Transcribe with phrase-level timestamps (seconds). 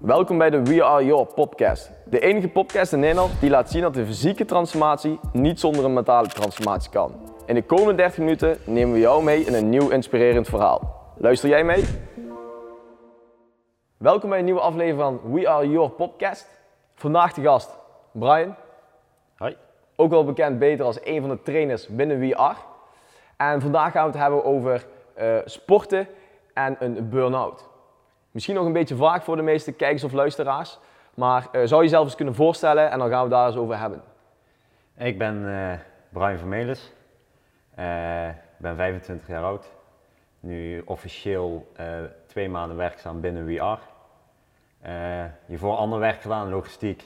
[0.00, 1.90] Welkom bij de We Are Your podcast.
[2.04, 5.92] De enige podcast in Nederland die laat zien dat de fysieke transformatie niet zonder een
[5.92, 7.12] mentale transformatie kan.
[7.46, 11.12] In de komende 30 minuten nemen we jou mee in een nieuw inspirerend verhaal.
[11.16, 11.84] Luister jij mee?
[13.96, 16.48] Welkom bij een nieuwe aflevering van We Are Your podcast.
[16.94, 17.78] Vandaag de gast
[18.12, 18.54] Brian,
[19.36, 19.56] Hoi.
[19.96, 22.58] ook wel bekend beter als een van de trainers binnen We Are.
[23.36, 26.08] En vandaag gaan we het hebben over eh, sporten
[26.54, 27.69] en een burn-out.
[28.30, 30.78] Misschien nog een beetje vaag voor de meeste kijkers of luisteraars,
[31.14, 33.78] maar eh, zou je jezelf eens kunnen voorstellen en dan gaan we daar eens over
[33.78, 34.02] hebben.
[34.96, 35.78] Ik ben eh,
[36.08, 36.92] Brian Vermelis.
[37.74, 38.34] Eh, Ik
[38.66, 39.70] ben 25 jaar oud.
[40.40, 41.86] Nu officieel eh,
[42.26, 43.80] twee maanden werkzaam binnen We Are.
[44.80, 47.04] Eh, hiervoor ander werk gedaan, logistiek.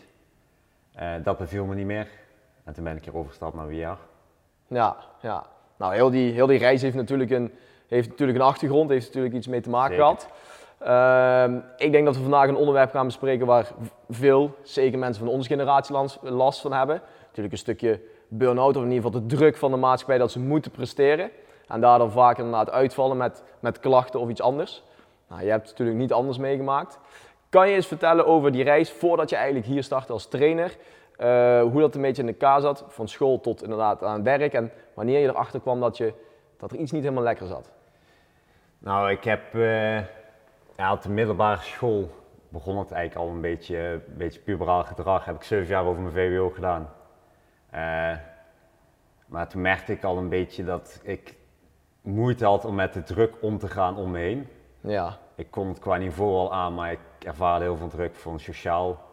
[0.94, 2.08] Eh, dat beviel me niet meer.
[2.64, 3.96] En toen ben ik hier overgestapt naar Are.
[4.66, 5.44] Ja, ja.
[5.76, 7.52] Nou, heel die, heel die reis heeft natuurlijk, een,
[7.88, 10.04] heeft natuurlijk een achtergrond, heeft natuurlijk iets mee te maken Zeker.
[10.04, 10.28] gehad.
[10.78, 13.66] Ehm, ik denk dat we vandaag een onderwerp gaan bespreken waar
[14.10, 17.00] veel, zeker mensen van onze generatie, last van hebben.
[17.26, 20.40] Natuurlijk een stukje burn-out, of in ieder geval de druk van de maatschappij dat ze
[20.40, 21.30] moeten presteren.
[21.68, 24.82] En daardoor vaak inderdaad uitvallen met, met klachten of iets anders.
[25.28, 26.98] Nou, je hebt het natuurlijk niet anders meegemaakt.
[27.48, 30.76] Kan je eens vertellen over die reis voordat je eigenlijk hier startte als trainer?
[31.16, 34.52] Eh, hoe dat een beetje in elkaar zat, van school tot inderdaad aan het werk.
[34.52, 36.12] En wanneer je erachter kwam dat, je,
[36.56, 37.70] dat er iets niet helemaal lekker zat.
[38.78, 39.98] Nou, ik heb eh,
[40.76, 42.10] ja, op de middelbare school
[42.48, 45.24] begon het eigenlijk al een beetje, een beetje puberaal gedrag.
[45.24, 46.90] Heb ik zeven jaar over mijn VWO gedaan.
[47.70, 48.12] Eh,
[49.26, 51.34] maar toen merkte ik al een beetje dat ik
[52.00, 54.48] moeite had om met de druk om te gaan om me heen.
[54.80, 58.40] Ja, Ik kon het qua niveau al aan, maar ik ervaarde heel veel druk van
[58.40, 59.12] sociaal.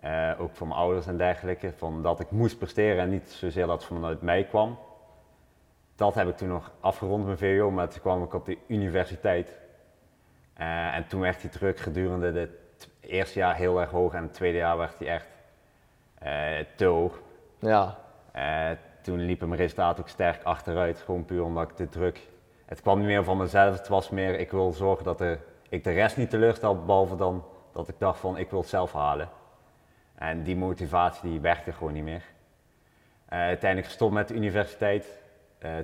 [0.00, 1.72] eh, ook van mijn ouders en dergelijke.
[1.76, 4.78] Van dat ik moest presteren en niet zozeer dat het vanuit mij kwam.
[5.94, 9.58] Dat heb ik toen nog afgerond mijn VWO, maar toen kwam ik op de universiteit.
[10.56, 14.34] Eh, en toen werd die druk gedurende het eerste jaar heel erg hoog en het
[14.34, 15.28] tweede jaar werd die echt
[16.18, 17.20] eh, te hoog.
[17.58, 17.98] ja,
[18.32, 18.70] Eh,
[19.02, 22.20] toen liepen mijn resultaten ook sterk achteruit, gewoon puur omdat ik de druk.
[22.64, 25.38] Het kwam niet meer van mezelf, het was meer ik wil zorgen dat de,
[25.68, 28.92] ik de rest niet teleurstel, behalve dan dat ik dacht van ik wil het zelf
[28.92, 29.28] halen.
[30.14, 32.22] En die motivatie die werkte gewoon niet meer.
[33.28, 35.22] Uiteindelijk gestopt met de universiteit,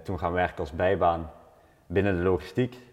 [0.02, 1.30] toen gaan werken als bijbaan
[1.86, 2.91] binnen de logistiek.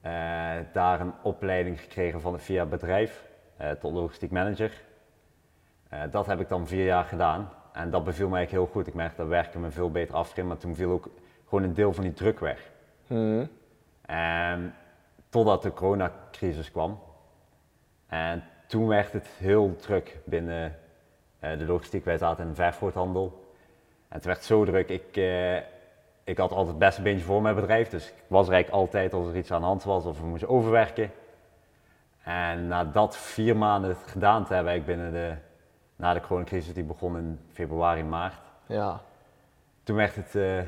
[0.00, 4.82] Eh, daar een opleiding gekregen van via bedrijf eh, tot logistiek manager.
[5.88, 7.50] Eh, dat heb ik dan vier jaar gedaan.
[7.72, 8.86] En dat beviel me eigenlijk heel goed.
[8.86, 11.08] Ik merkte dat werken me veel beter afging, maar toen viel ook
[11.48, 12.70] gewoon een deel van die druk weg.
[13.06, 13.46] Mhm.
[14.06, 14.74] En
[15.28, 17.00] totdat de coronacrisis kwam.
[18.06, 20.76] En toen werd het heel druk binnen
[21.40, 22.04] de logistiek.
[22.04, 23.50] Wij zaten in de vervoerhandel.
[24.08, 24.88] En het werd zo druk.
[24.88, 25.56] Ik, eh,
[26.30, 27.88] ik had altijd het beste beentje voor mijn bedrijf.
[27.88, 30.26] Dus ik was er eigenlijk altijd als er iets aan de hand was of we
[30.26, 31.10] moesten overwerken.
[32.22, 35.36] En na dat vier maanden gedaan te hebben, eigenlijk binnen de,
[35.96, 38.40] na de coronacrisis die begon in februari, maart.
[38.66, 39.00] ja.
[39.82, 40.58] Toen werd het eh,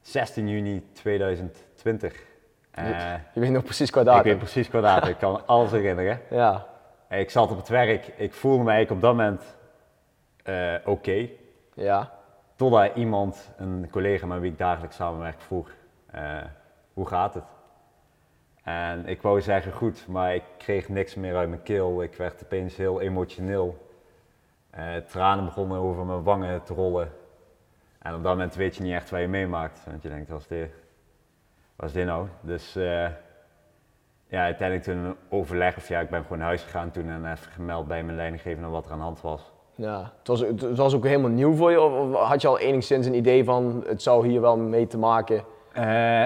[0.00, 2.14] 16 juni 2020.
[2.70, 4.22] Eh, Je weet nog precies qua ik datum.
[4.24, 6.20] weet precies qua datum, ik kan alles herinneren.
[6.30, 6.66] Ja,
[7.08, 9.56] Ik zat op het werk, ik voelde me eigenlijk op dat moment
[10.42, 11.28] eh, oké.
[11.74, 12.12] ja,
[12.56, 15.70] Totdat iemand, een collega met wie ik dagelijks samenwerk, vroeg,
[16.06, 16.42] eh,
[16.92, 17.44] hoe gaat het?
[18.62, 22.02] En ik wou zeggen goed, maar ik kreeg niks meer uit mijn keel.
[22.02, 23.88] Ik werd opeens heel emotioneel.
[24.70, 27.12] Eh, tranen begonnen over mijn wangen te rollen.
[27.98, 29.84] En op dat moment weet je niet echt wat je meemaakt.
[29.84, 30.70] Want je denkt, wat is dit,
[31.76, 32.28] wat is dit nou?
[32.40, 33.08] Dus eh,
[34.26, 37.32] ja, uiteindelijk toen een overleg, of ja, ik ben gewoon naar huis gegaan toen en
[37.32, 39.52] even gemeld bij mijn leidinggevende wat er aan de hand was.
[39.76, 40.12] Ja.
[40.18, 41.80] Het was, het was ook helemaal nieuw voor je?
[41.80, 45.44] Of, had je al enigszins een idee van het zou hier wel mee te maken?
[45.72, 46.24] Eh,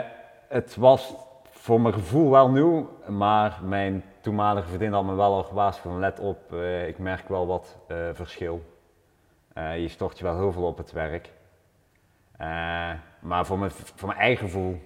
[0.48, 1.14] het was
[1.50, 6.00] voor mijn gevoel wel nieuw, maar mijn toenmalige vriendin had me wel al gewaarschuwd van
[6.00, 8.62] let op, eh, ik merk wel wat eh, verschil.
[9.54, 11.32] Je stort je wel heel veel op het werk.
[13.20, 14.80] Maar voor mijn, voor mijn eigen gevoel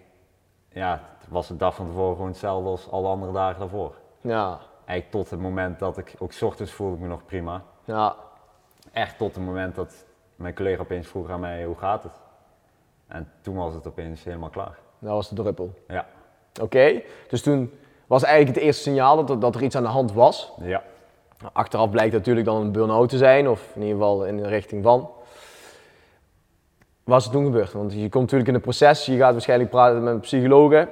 [0.69, 3.95] ja, was de dag van tevoren gewoon hetzelfde als alle andere dagen daarvoor.
[4.21, 7.63] Ja, Eigenlijk tot het moment dat ik, ook 's ochtends voelde ik me nog prima.
[7.85, 8.17] ja,
[8.95, 9.95] Echt tot het moment dat
[10.37, 12.13] mijn collega opeens vroeg aan mij hoe gaat het.
[13.07, 14.79] En toen was het opeens helemaal klaar.
[14.99, 15.75] dat was de druppel.
[15.89, 16.07] Ja.
[16.63, 17.73] Oké, dus toen
[18.07, 20.53] was eigenlijk het eerste signaal dat, er- dat er iets aan de hand was.
[20.61, 20.83] Ja.
[21.53, 24.83] Achteraf blijkt natuurlijk dan een burn-out te zijn, of in ieder geval in de richting
[24.83, 25.11] van.
[27.05, 27.73] Wat is er toen gebeurd?
[27.73, 30.89] Want je komt natuurlijk in een proces, je gaat waarschijnlijk praten met een psychologen.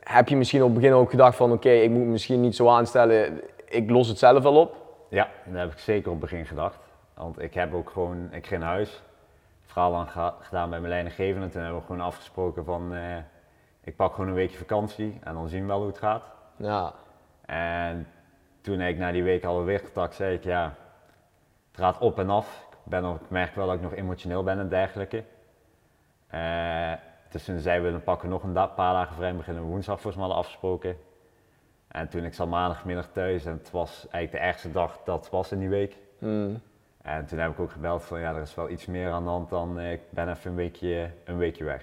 [0.00, 2.68] Heb je misschien op het begin ook gedacht van oké, ik moet misschien niet zo
[2.68, 4.76] aanstellen, ik los het zelf wel op?
[5.08, 6.78] Ja, daar heb ik zeker op het begin gedacht.
[7.16, 8.90] Want ik heb ook gewoon, ik ging naar huis,
[9.62, 11.48] het verhaal aan ga- gedaan bij mijn leidinggevende.
[11.48, 13.16] Toen hebben we gewoon afgesproken van, eh,
[13.80, 16.24] ik pak gewoon een weekje vakantie en dan zien we wel hoe het gaat.
[16.56, 16.92] Ja,
[17.46, 18.06] En
[18.60, 20.74] toen ik na die week alweer contact zei ik, ja,
[21.70, 22.66] het gaat op en af.
[22.70, 25.24] Ik, ben nog, ik merk wel dat ik nog emotioneel ben en dergelijke.
[26.34, 26.92] Uh,
[27.30, 29.68] dus toen zeiden we, dan pakken we nog een paar dagen vrij en beginnen we
[29.68, 30.96] woensdag volgens mij afgesproken.
[31.88, 35.52] En toen ik zat maandagmiddag thuis en het was eigenlijk de ergste dag dat was
[35.52, 35.96] in die week.
[36.18, 36.60] Hmm.
[37.06, 39.30] En toen heb ik ook gebeld van ja, er is wel iets meer aan de
[39.30, 41.82] hand dan ik ben even een weekje, een weekje weg.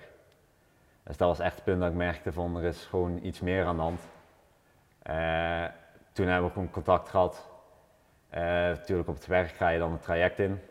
[1.03, 3.65] Dus dat was echt het punt dat ik merkte van er is gewoon iets meer
[3.65, 4.01] aan de hand.
[5.09, 5.65] Uh,
[6.11, 7.49] toen hebben we gewoon contact gehad.
[8.33, 10.61] Uh, natuurlijk op het werk ga je dan het traject in.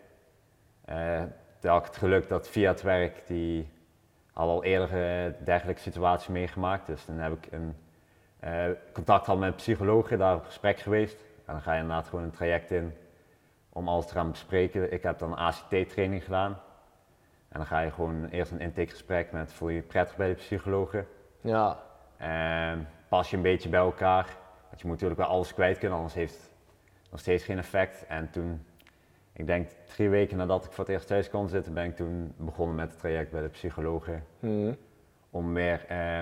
[0.89, 1.23] Uh,
[1.59, 3.69] toen had ik het geluk dat via het werk, die
[4.33, 6.87] had al eerder dergelijke situatie meegemaakt.
[6.87, 7.75] Dus dan heb ik een
[8.93, 11.21] contact gehad met een psycholoog, daar op gesprek geweest.
[11.21, 12.97] En dan ga je inderdaad gewoon een traject in
[13.73, 14.93] om alles te gaan bespreken.
[14.93, 16.59] Ik heb dan een ACT-training gedaan.
[17.49, 20.35] En dan ga je gewoon eerst een intakegesprek met voel je je prettig bij de
[20.35, 21.07] psychologen.
[21.41, 21.83] Ja.
[22.17, 24.37] En pas je een beetje bij elkaar.
[24.69, 26.51] Want je moet natuurlijk wel alles kwijt kunnen, anders heeft het
[27.11, 28.07] nog steeds geen effect.
[28.07, 28.67] En toen,
[29.33, 32.35] ik denk drie weken nadat ik voor het eerst thuis kon zitten, ben ik toen
[32.37, 34.25] begonnen met het traject bij de psychologen.
[34.39, 34.73] Mhm.
[35.31, 36.19] Om weer eh,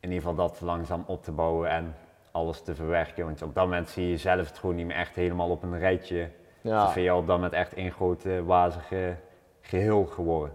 [0.00, 1.94] in ieder geval dat langzaam op te bouwen en
[2.30, 3.24] alles te verwerken.
[3.24, 5.78] Want op dat moment zie je zelf het gewoon niet meer echt helemaal op een
[5.78, 6.30] rijtje.
[6.60, 6.84] Ja.
[6.84, 9.16] Dus vind je op dat moment echt één grote wazige
[9.60, 10.54] geheel geworden.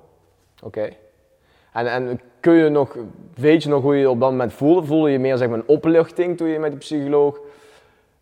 [0.64, 0.90] Oké.
[1.74, 2.96] En, en kun je nog,
[3.34, 4.88] weet je nog hoe je je op dat moment voelde?
[4.88, 7.40] Voelde je meer zeg maar, een opluchting toen je met de psycholoog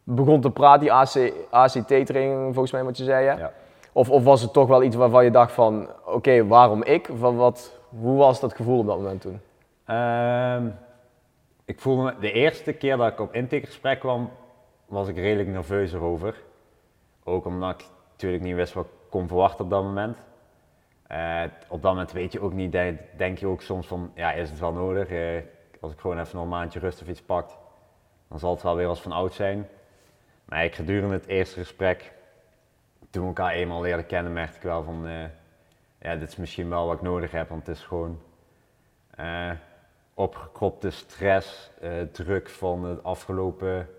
[0.04, 3.26] begon te praten, die AC, ACT-training volgens mij wat je zei?
[3.26, 3.52] Ja?
[3.92, 7.10] Of, of was het toch wel iets waarvan je dacht van, oké, waarom ik?
[7.14, 9.40] Van wat, hoe was dat gevoel op dat moment toen?
[9.86, 10.68] Ehm,
[11.66, 14.30] ik voelde me, de eerste keer dat ik op intakegesprek kwam,
[14.86, 16.36] was ik redelijk nerveus erover.
[17.24, 20.18] Ook omdat ik natuurlijk niet wist wat ik kon verwachten op dat moment.
[21.12, 22.72] Uh, op dat moment weet je ook niet,
[23.18, 25.10] denk, je ook soms van, ja, is het wel nodig?
[25.10, 25.42] Uh,
[25.80, 27.50] als ik gewoon even nog een maandje rust of iets pak,
[28.28, 29.68] dan zal het wel weer als van oud zijn.
[30.46, 32.14] Maar ik gedurende het eerste gesprek,
[33.10, 35.24] toen we elkaar eenmaal leerden kennen, merkte ik wel van, uh,
[36.02, 38.20] ja, dit is misschien wel wat ik nodig heb, want het is gewoon
[40.14, 41.72] opgekropte stress,
[42.12, 43.90] druk van het afgelopen,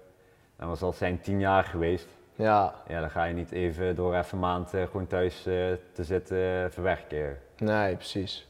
[0.57, 2.09] dat was al zijn tien jaar geweest.
[2.35, 2.75] Ja.
[2.89, 5.55] Ja, dan ga je niet even door even een maand uh, gewoon thuis uh,
[5.93, 7.39] te zitten uh, verwerken.
[7.59, 8.49] Nee, precies.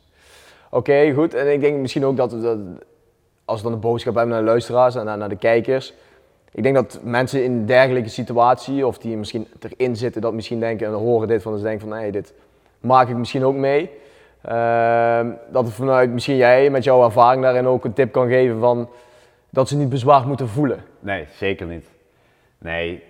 [0.70, 1.34] Oké, goed.
[1.34, 2.58] En ik denk misschien ook dat, dat
[3.44, 5.94] als we dan de boodschap hebben naar de luisteraars en naar, naar de kijkers.
[6.52, 10.60] Ik denk dat mensen in een dergelijke situatie, of die misschien erin zitten, dat misschien
[10.60, 12.34] denken en horen dit van, dus denken van, nee, hey, dit
[12.81, 13.90] maak ik misschien ook mee.
[14.40, 18.88] Ehm, dat vanuit misschien jij met jouw ervaring daarin ook een tip kan geven van
[19.50, 20.84] dat ze niet bezwaard moeten voelen.
[21.00, 21.86] Nee, zeker niet.
[22.58, 23.02] Nee,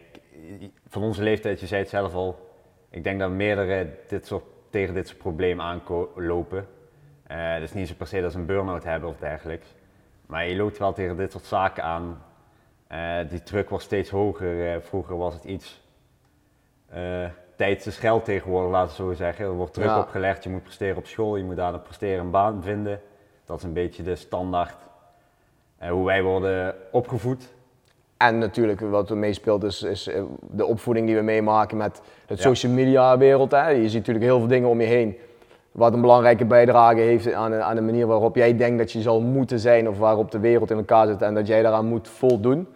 [0.89, 2.53] van onze leeftijd, je zei het zelf al,
[2.91, 6.67] ik denk dat meerdere dit soort, tegen dit soort problemen aanlopen.
[7.31, 9.75] Uh, het is niet zo per se dat ze een burn-out hebben of dergelijks.
[10.27, 12.23] Maar je loopt wel tegen dit soort zaken aan.
[12.93, 14.75] Uh, die druk wordt steeds hoger.
[14.75, 15.83] Uh, vroeger was het iets.
[16.95, 17.27] Uh,
[17.57, 19.45] tijd is geld tegenwoordig, laten we zo zeggen.
[19.45, 22.63] Er wordt druk opgelegd, je moet presteren op school, je moet daar presteren een baan
[22.63, 23.01] vinden.
[23.45, 24.77] Dat is een beetje de standaard
[25.79, 27.53] hoe wij worden opgevoed.
[28.29, 32.41] En natuurlijk wat er meespeelt is, is eh, de opvoeding die we meemaken met het
[32.41, 33.51] social media wereld.
[33.51, 33.69] Hè.
[33.69, 35.17] Je ziet natuurlijk heel veel dingen om je heen.
[35.73, 39.01] Wat een belangrijke bijdrage heeft aan de, aan de manier waarop jij denkt dat je
[39.01, 42.09] zal moeten zijn of waarop de wereld in elkaar zit en dat jij daaraan moet
[42.09, 42.67] voldoen.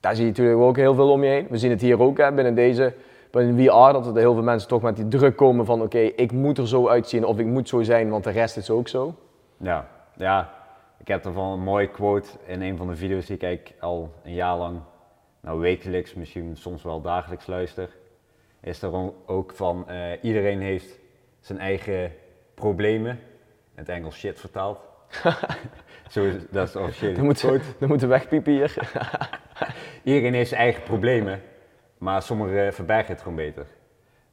[0.00, 1.46] Daar zie je natuurlijk ook heel veel om je heen.
[1.50, 2.92] We zien het hier ook hè, binnen deze,
[3.30, 6.32] binnen VR, dat er heel veel mensen toch met die druk komen van oké, ik
[6.32, 9.14] moet er zo uitzien of ik moet zo zijn, want de rest is ook zo.
[9.56, 9.86] Ja,
[10.16, 10.55] ja
[10.98, 14.34] ik heb ervan een mooie quote in een van de video's die ik al een
[14.34, 14.80] jaar lang,
[15.40, 17.88] nou wekelijks, misschien soms wel dagelijks luister.
[18.60, 20.98] Is er ook van uh, iedereen heeft
[21.40, 22.12] zijn eigen
[22.54, 24.78] problemen, in het Engels shit vertaald.
[26.08, 27.14] Zo dat is officieel.
[27.14, 28.74] Dan moeten, dan moeten wegpiepen hier.
[30.04, 31.40] iedereen heeft zijn eigen problemen,
[31.98, 33.66] maar sommigen verbergen het gewoon beter.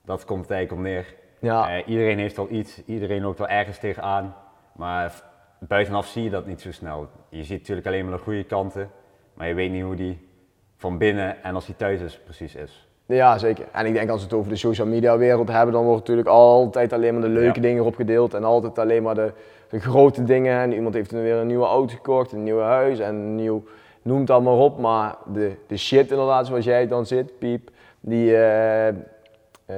[0.01, 1.15] Dat komt het eigenlijk op neer.
[1.39, 1.77] Ja.
[1.77, 4.35] Uh, iedereen heeft al iets, iedereen loopt wel ergens tegenaan,
[4.75, 5.23] maar
[5.67, 7.07] buitenaf zie je dat niet zo snel.
[7.29, 8.89] Je ziet natuurlijk alleen maar de goede kanten,
[9.33, 10.27] maar je weet niet hoe die
[10.75, 12.87] van binnen en als die thuis is precies is.
[13.05, 13.65] Ja, zeker.
[13.71, 16.27] En ik denk als we het over de social media wereld hebben, dan wordt natuurlijk
[16.27, 19.31] altijd alleen maar de leuke dingen erop gedeeld en altijd alleen maar de,
[19.69, 20.59] de grote dingen.
[20.59, 23.63] En iemand heeft weer een nieuwe auto gekocht, een nieuw huis en een nieuw,
[24.01, 24.79] noem het allemaal op.
[24.79, 28.87] Maar de, de shit inderdaad, zoals jij dan zit, piep, die, uh,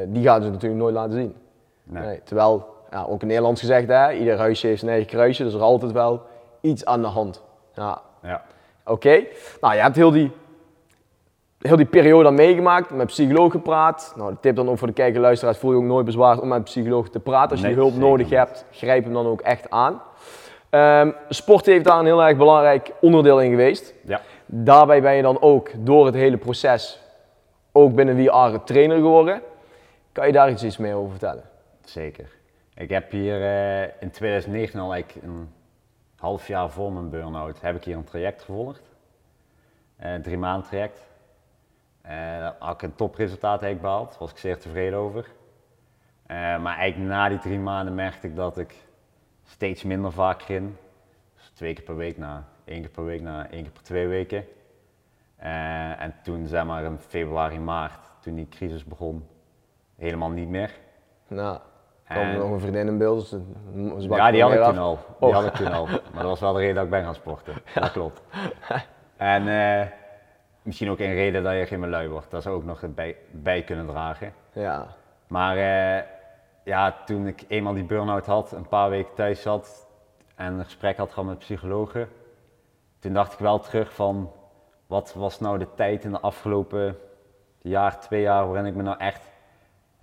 [0.08, 1.36] die gaan ze natuurlijk nooit laten zien.
[1.84, 2.06] Nee.
[2.06, 5.54] Nee, terwijl ja, ook in Nederlands gezegd, hè, ieder huisje heeft zijn eigen kruisje, dus
[5.54, 6.22] er is altijd wel
[6.62, 7.44] iets aan de hand.
[7.74, 8.02] Ja.
[8.22, 8.44] ja.
[8.86, 9.25] Oké,
[9.62, 10.32] nou je hebt heel die,
[11.60, 14.14] heel die periode meegemaakt, met psycholoog gepraat.
[14.16, 16.48] Nou, de tip dan ook voor de kijker luisteraars, voel je ook nooit bezwaard om
[16.48, 17.52] met een psycholoog te praten.
[17.52, 20.02] Als je hulp nodig hebt, grijp hem dan ook echt aan.
[20.70, 23.94] Um, sport heeft daar een heel erg belangrijk onderdeel in geweest.
[24.04, 24.22] Ja.
[24.46, 27.00] daarbij ben je dan ook door het hele proces,
[27.72, 29.42] ook binnen VR trainer geworden.
[30.12, 31.44] Kan je daar iets, meer over vertellen?
[31.84, 32.44] Zeker.
[32.75, 35.50] Ik heb hier uh, in 2019 al eigenlijk een
[36.15, 38.82] half jaar voor mijn burn-out, heb ik hier een traject gevolgd.
[39.98, 41.08] Een drie maanden traject.
[42.05, 45.27] Uh, had ik een topresultaat eigenlijk behaald, daar was ik zeer tevreden over.
[46.27, 48.75] maar eigenlijk na die drie maanden merkte ik dat ik
[49.44, 50.74] steeds minder vaak ging.
[51.36, 54.08] Dus twee keer per week na één keer per week naar één keer per twee
[54.08, 54.46] weken.
[55.98, 59.27] en toen zeg maar in februari, maart, toen die crisis begon,
[59.96, 60.74] helemaal niet meer.
[61.27, 61.60] Nou.
[62.08, 63.30] Kwam er nog een vriendin in beeld?
[63.74, 65.00] Dus ja, die had ik toen al.
[65.20, 65.34] Die oh.
[65.34, 65.86] had ik toen al.
[65.86, 67.54] Maar dat was wel de reden dat ik ben gaan sporten.
[67.74, 68.22] Dat klopt.
[69.18, 69.82] En uh,
[70.62, 72.32] misschien ook een reden dat je geen meer lui wordt.
[72.32, 74.34] Dat zou ook nog bij, bij kunnen dragen.
[74.52, 74.88] Ja.
[75.28, 76.04] Maar uh,
[76.64, 79.88] ja, toen ik eenmaal die burn-out had, een paar weken thuis zat
[80.36, 82.10] en een gesprek had gehad met psychologen,
[83.00, 84.32] toen dacht ik wel terug van,
[84.88, 86.98] wat was nou de tijd in de afgelopen
[87.62, 89.32] jaar, twee jaar, waarin ik me nou echt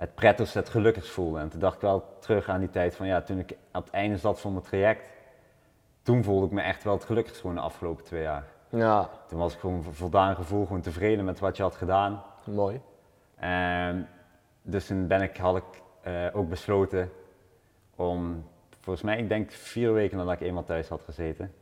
[0.02, 1.38] het prettigst, het gelukkigst voelde.
[1.38, 3.90] En toen dacht ik wel terug aan die tijd van ja, toen ik aan het
[3.90, 5.10] einde zat van mijn traject,
[6.02, 8.44] toen voelde ik me echt wel het gelukkigst gewoon de afgelopen twee jaar.
[8.68, 9.10] Ja.
[9.26, 12.22] Toen was ik gewoon voldaan gevoel, gewoon tevreden met wat je had gedaan.
[12.44, 12.80] Mooi.
[13.36, 14.08] En
[14.62, 17.10] dus toen ben ik, had ik uh, ook besloten
[17.96, 18.46] om,
[18.80, 21.54] volgens mij, ik denk vier weken nadat ik eenmaal thuis had gezeten,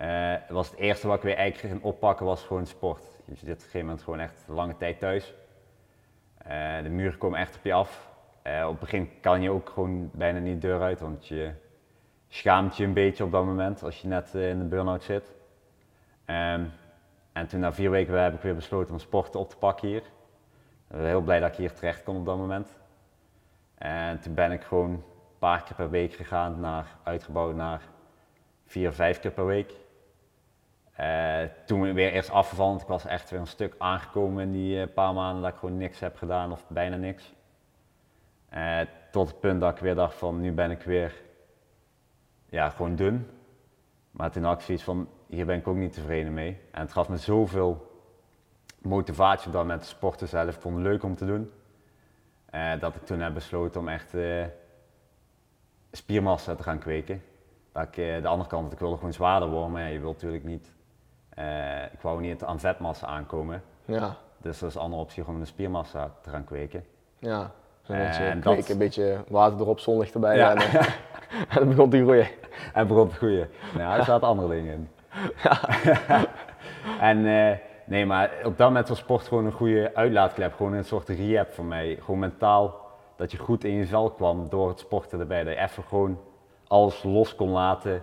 [0.00, 3.04] uh, was het eerste wat ik weer eigenlijk ging oppakken was gewoon sport.
[3.24, 5.34] Je zit op een gegeven moment gewoon echt lange tijd thuis.
[6.48, 8.10] Uh, de muren komen echt op je af.
[8.46, 11.52] Uh, op het begin kan je ook gewoon bijna niet de deur uit, want je
[12.28, 15.34] schaamt je een beetje op dat moment als je net uh, in de burn-out zit.
[16.26, 16.72] Um,
[17.32, 20.02] en toen na vier weken heb ik weer besloten om sporten op te pakken hier.
[20.88, 22.78] Ik ben heel blij dat ik hier terecht kon op dat moment.
[23.78, 25.02] En toen ben ik gewoon een
[25.38, 27.82] paar keer per week gegaan, naar, uitgebouwd naar
[28.66, 29.72] vier, vijf keer per week.
[31.00, 34.94] Uh, toen weer eerst afgevallen, ik was echt weer een stuk aangekomen in die uh,
[34.94, 37.34] paar maanden dat ik gewoon niks heb gedaan of bijna niks.
[38.54, 41.22] Uh, tot het punt dat ik weer dacht van nu ben ik weer
[42.48, 43.30] ja, gewoon dun.
[44.10, 46.60] Maar toen had ik van hier ben ik ook niet tevreden mee.
[46.70, 48.00] En het gaf me zoveel
[48.78, 50.54] motivatie op dat moment sporten zelf.
[50.60, 51.52] Vond het leuk om te doen.
[52.80, 54.14] dat ik toen heb besloten om echt
[55.90, 57.22] spiermassa te gaan kweken.
[57.72, 60.75] Dat ik, de andere kant, ik wilde gewoon zwaarder worden, maar je wilt natuurlijk niet
[61.38, 63.62] uh, ik wou niet aan vetmassa aankomen.
[63.84, 64.16] Ja.
[64.38, 66.84] Dus dat is een andere optie om de spiermassa te gaan kweken.
[67.18, 67.50] Ja,
[67.86, 68.68] een beetje kweken, dat...
[68.68, 70.74] een beetje water erop, zonlicht erbij en, uh,
[71.48, 72.28] en dan begon te groeien.
[72.72, 73.48] En begon te groeien.
[73.76, 74.88] Nou, er zaten andere dingen in.
[75.42, 75.60] Ja.
[77.10, 77.52] en uh,
[77.84, 80.54] nee, maar op dat moment was sport gewoon een goede uitlaatklep.
[80.54, 81.98] Gewoon een soort rehab voor mij.
[82.00, 82.80] Gewoon mentaal,
[83.16, 85.44] dat je goed in je vel kwam door het sporten erbij.
[85.44, 86.20] Dat je even gewoon
[86.66, 88.02] alles los kon laten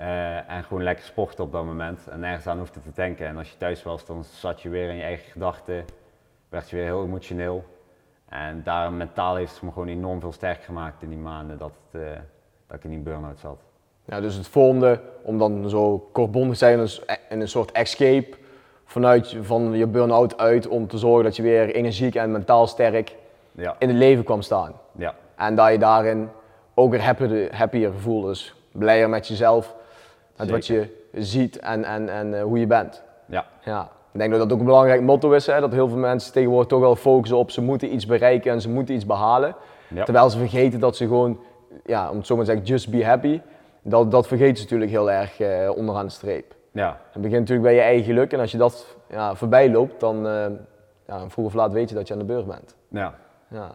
[0.00, 2.08] uh, en gewoon lekker sporten op dat moment.
[2.08, 3.26] En nergens aan hoefde te denken.
[3.26, 5.84] En als je thuis was, dan zat je weer in je eigen gedachten.
[6.48, 7.64] Werd je weer heel emotioneel.
[8.28, 11.72] En daar mentaal heeft het me gewoon enorm veel sterk gemaakt in die maanden dat,
[11.90, 12.08] het, uh,
[12.66, 13.58] dat ik in die burn-out zat.
[14.04, 16.88] Ja, dus het vormde om dan zo kortbondig te zijn
[17.28, 18.36] in een soort escape
[18.84, 23.16] vanuit van je burn-out uit om te zorgen dat je weer energiek en mentaal sterk
[23.52, 23.76] ja.
[23.78, 24.72] in het leven kwam staan.
[24.92, 25.14] Ja.
[25.36, 26.28] En dat je daarin
[26.74, 28.28] ook weer happier, happier voelde.
[28.28, 29.74] Dus blijer met jezelf
[30.36, 33.02] met wat je ziet en, en, en uh, hoe je bent.
[33.26, 33.46] Ja.
[33.64, 33.88] ja.
[34.12, 35.60] Ik denk dat dat ook een belangrijk motto is, hè?
[35.60, 38.68] dat heel veel mensen tegenwoordig toch wel focussen op ze moeten iets bereiken en ze
[38.68, 39.54] moeten iets behalen.
[39.88, 40.04] Ja.
[40.04, 41.40] Terwijl ze vergeten dat ze gewoon,
[41.84, 43.40] ja, om het zo maar te zeggen, just be happy.
[43.82, 46.54] Dat, dat vergeten ze natuurlijk heel erg uh, onderaan de streep.
[46.72, 46.98] Ja.
[47.12, 50.26] Het begint natuurlijk bij je eigen geluk en als je dat ja, voorbij loopt, dan
[50.26, 50.46] uh,
[51.06, 52.76] ja, vroeg of laat weet je dat je aan de beurt bent.
[52.88, 53.14] Ja.
[53.48, 53.70] ja.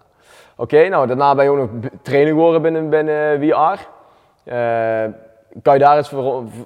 [0.56, 1.70] Oké, nou daarna ben je ook nog
[2.02, 3.88] trainer geworden binnen, binnen VR.
[5.62, 6.14] Kan je daar eens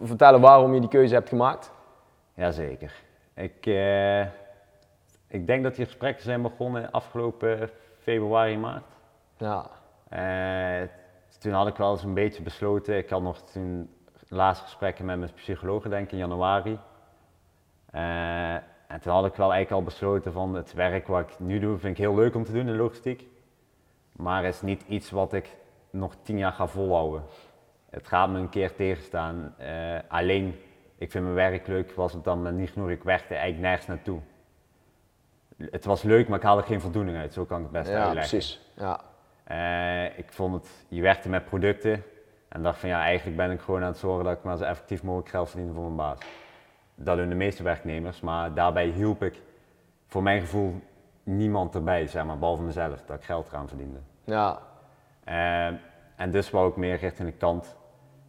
[0.04, 1.72] vertellen waarom je die keuze hebt gemaakt?
[2.34, 2.94] Jazeker.
[3.34, 4.22] Ik, uh,
[5.28, 7.70] ik denk dat die gesprekken zijn begonnen afgelopen
[8.00, 8.84] februari, maart.
[9.38, 9.70] Ja.
[10.14, 10.88] Uh,
[11.40, 13.90] toen had ik wel eens een beetje besloten, ik had nog toen
[14.28, 16.80] laatste gesprekken met mijn psycholoog denk ik in januari.
[17.96, 21.60] Uh, en toen had ik wel eigenlijk al besloten van het werk wat ik nu
[21.60, 23.28] doe, vind ik heel leuk om te doen in logistiek.
[24.12, 25.58] Maar het is niet iets wat ik
[25.90, 27.24] nog tien jaar ga volhouden
[27.94, 29.56] het gaat me een keer tegenstaan.
[29.62, 30.60] Uh, alleen,
[30.98, 32.90] ik vind mijn werk leuk, was het dan niet genoeg.
[32.90, 34.20] Ik werkte eigenlijk nergens naartoe.
[35.58, 37.34] Het was leuk, maar ik haalde geen voldoening uit.
[37.34, 38.62] Zo kan ik het best ja, Precies.
[38.76, 39.02] Ja,
[39.52, 42.04] uh, ik vond het, je werkte met producten
[42.50, 44.64] en dacht van ja, eigenlijk ben ik gewoon aan het zorgen dat ik maar zo
[44.64, 46.18] effectief mogelijk geld verdien voor mijn baas.
[46.96, 49.42] Dat doen de meeste werknemers, maar daarbij hielp ik
[50.08, 50.82] voor mijn gevoel
[51.24, 54.00] niemand erbij, zeg maar, behalve mezelf, dat ik geld eraan verdiende.
[54.24, 54.60] Ja.
[55.28, 55.66] Uh,
[56.16, 57.76] en dus wou ik meer richting de kant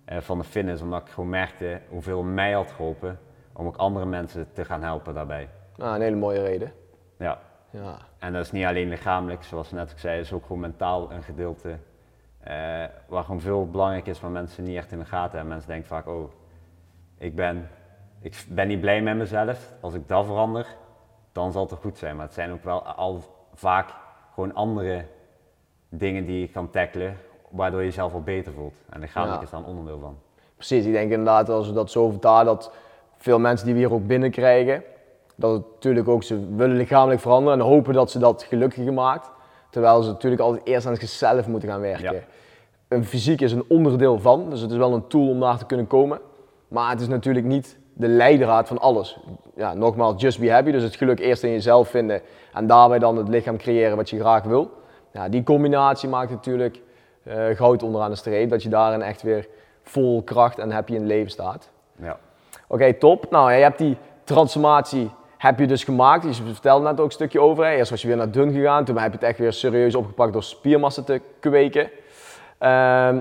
[0.09, 3.19] uh, van de fitness, omdat ik gewoon merkte hoeveel mij had geholpen
[3.53, 5.49] om ook andere mensen te gaan helpen daarbij.
[5.77, 6.73] Nou, een hele mooie reden.
[7.19, 7.39] Ja.
[7.71, 7.99] Ja.
[8.19, 11.23] En dat is niet alleen lichamelijk, zoals net ik zei, is ook gewoon mentaal een
[11.23, 11.79] gedeelte
[12.41, 15.49] eh, waar gewoon veel belangrijk is, waar mensen niet echt in de gaten hebben.
[15.49, 16.31] Mensen denken vaak, oh,
[17.19, 17.69] ik ben,
[18.21, 19.73] ik ben niet blij met mezelf.
[19.81, 20.67] Als ik dat verander,
[21.33, 22.17] dan zal het er goed zijn.
[22.17, 23.23] Maar het zijn ook wel al
[23.55, 23.91] vaak
[24.35, 25.05] gewoon andere
[25.89, 27.17] dingen die je kan tackelen,
[27.55, 28.75] waardoor je jezelf al beter voelt.
[28.91, 29.45] En lichamelijk Ja.
[29.45, 30.17] is daar een onderdeel van.
[30.57, 32.73] Precies, ik denk inderdaad als we dat zo vertalen, dat
[33.17, 34.83] veel mensen die we hier ook binnenkrijgen,
[35.37, 39.31] dat het natuurlijk ook, ze willen lichamelijk veranderen en hopen dat ze dat gelukkiger maakt.
[39.71, 42.15] Terwijl ze natuurlijk altijd eerst aan zichzelf moeten gaan werken.
[42.15, 42.21] Ja.
[42.89, 45.67] Een fysiek is een onderdeel van, dus het is wel een tool om naar te
[45.67, 46.21] kunnen komen.
[46.69, 49.19] Maar het is natuurlijk niet de leidraad van alles.
[49.57, 52.21] Ja, nogmaals, just be happy, dus het geluk eerst in jezelf vinden
[52.53, 54.71] en daarbij dan het lichaam creëren wat je graag wil.
[55.13, 56.81] Ja, die combinatie maakt natuurlijk
[57.25, 59.47] eh, goud onderaan de streep, dat je daarin echt weer
[59.83, 61.71] vol kracht en happy in het leven staat.
[61.97, 62.19] Ja.
[62.67, 63.31] Oké, top.
[63.31, 66.37] Nou, je hebt die transformatie heb je dus gemaakt.
[66.37, 67.65] Je vertelde net ook een stukje over.
[67.65, 67.71] Hè.
[67.71, 68.85] Eerst was je weer naar dun gegaan.
[68.85, 71.91] Toen heb je het echt weer serieus opgepakt door spiermassa te kweken.
[72.59, 73.19] Ehm,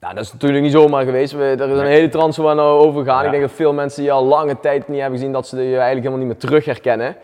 [0.00, 1.32] nou, dat is natuurlijk niet zomaar geweest.
[1.32, 3.18] We, er is een hele transformatie over gegaan.
[3.18, 3.24] Ja.
[3.24, 5.62] Ik denk dat veel mensen die al lange tijd niet hebben gezien, dat ze je
[5.62, 7.16] eigenlijk helemaal niet meer terug herkennen.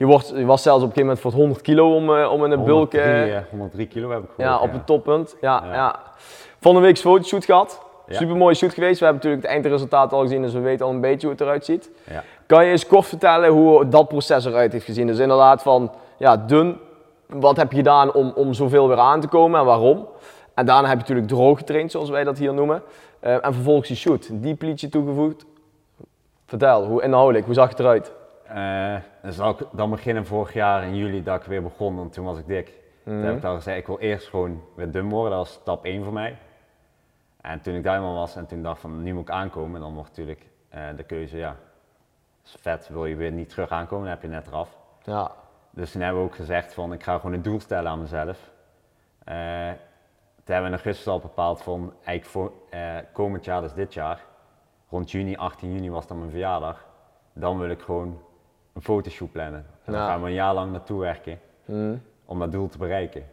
[0.00, 2.32] Je, wordt, je was zelfs op een gegeven moment voor het 100 kilo om, eh,
[2.32, 2.92] om in een bulk...
[2.92, 5.36] 103, eh, eh, 103 kilo heb ik ja, gewogen, op het toppunt.
[5.40, 5.74] Ja, ja.
[5.74, 5.98] Ja.
[6.60, 7.80] Van de week fotoshoot gehad.
[8.06, 8.16] Ja.
[8.16, 8.98] Super mooie shoot geweest.
[8.98, 11.40] We hebben natuurlijk het eindresultaat al gezien, dus we weten al een beetje hoe het
[11.40, 11.90] eruit ziet.
[12.10, 12.22] Ja.
[12.46, 15.06] Kan je eens kort vertellen hoe dat proces eruit heeft gezien?
[15.06, 16.78] Dus inderdaad van ja, dun,
[17.26, 20.06] wat heb je gedaan om, om zoveel weer aan te komen en waarom?
[20.54, 22.82] En daarna heb je natuurlijk droog getraind, zoals wij dat hier noemen.
[23.20, 25.44] Eh, en vervolgens die shoot, diep liedje toegevoegd.
[26.46, 28.12] Vertel, hoe inhoudelijk, hoe zag het eruit?
[29.22, 32.24] Dan zal ik dan beginnen vorig jaar in juli dat ik weer begon, want toen
[32.24, 32.78] was ik dik.
[33.04, 35.84] Toen heb ik al gezegd, ik wil eerst gewoon weer dun worden, dat was stap
[35.84, 36.38] 1 voor mij.
[37.40, 40.08] En toen ik daar was en toen dacht van, nu moet ik aankomen, dan wordt
[40.08, 41.56] natuurlijk eh, de keuze, ja,
[42.44, 44.78] is vet, wil je weer niet terug aankomen, dan heb je net eraf.
[45.02, 45.30] Ja,
[45.70, 48.50] Dus toen hebben we ook gezegd van, ik ga gewoon een doel stellen aan mezelf.
[49.24, 49.70] Eh
[50.44, 52.52] toen hebben we in augustus al bepaald van, eigenlijk voor,
[53.12, 54.24] komend jaar, dus dit jaar,
[54.88, 56.86] rond juni, 18 juni was dan mijn verjaardag,
[57.32, 58.20] dan wil ik gewoon
[58.80, 59.66] een fotoshoot plannen.
[59.84, 60.06] En dan Ja.
[60.06, 61.94] gaan we een jaar lang naartoe werken Hm.
[62.24, 63.24] om dat doel te bereiken.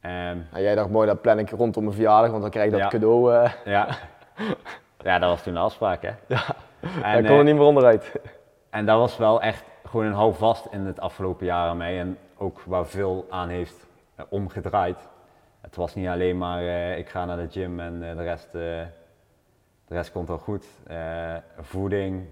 [0.00, 2.72] Ehm, En jij dacht, mooi, dat plan ik rondom mijn verjaardag, want dan krijg je
[2.72, 2.88] dat Ja.
[2.88, 3.34] cadeau.
[3.34, 3.88] eh ja.
[5.02, 6.10] ja, dat was toen de afspraak hè.
[6.26, 6.42] ja,
[6.82, 8.12] En, daar kon eh, er niet meer onderuit.
[8.70, 11.98] En dat was wel echt gewoon een houvast in het afgelopen jaar aan mij.
[12.00, 15.08] En ook waar veel aan heeft eh, omgedraaid.
[15.60, 18.46] Het was niet alleen maar eh, ik ga naar de gym en eh, de, rest,
[18.46, 18.60] eh,
[19.86, 20.66] de rest komt wel goed.
[20.86, 22.26] Eh, voeding,